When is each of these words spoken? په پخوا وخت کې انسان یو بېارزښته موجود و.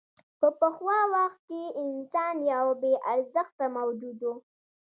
په 0.39 0.47
پخوا 0.59 0.99
وخت 1.15 1.39
کې 1.49 1.61
انسان 1.83 2.35
یو 2.53 2.67
بېارزښته 2.81 3.65
موجود 3.77 4.19
و. 4.31 4.33